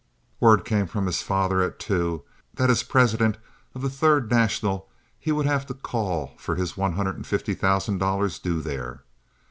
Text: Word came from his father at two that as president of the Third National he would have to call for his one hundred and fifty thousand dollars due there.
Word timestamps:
Word 0.39 0.65
came 0.65 0.87
from 0.87 1.05
his 1.05 1.21
father 1.21 1.61
at 1.61 1.77
two 1.77 2.23
that 2.55 2.71
as 2.71 2.81
president 2.81 3.37
of 3.75 3.83
the 3.83 3.89
Third 3.91 4.31
National 4.31 4.89
he 5.19 5.31
would 5.31 5.45
have 5.45 5.67
to 5.67 5.75
call 5.75 6.31
for 6.39 6.55
his 6.55 6.75
one 6.75 6.93
hundred 6.93 7.17
and 7.17 7.27
fifty 7.27 7.53
thousand 7.53 7.99
dollars 7.99 8.39
due 8.39 8.63
there. 8.63 9.03